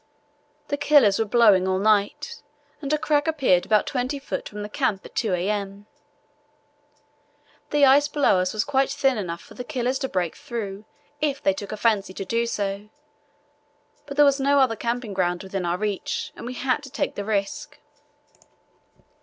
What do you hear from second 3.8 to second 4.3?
20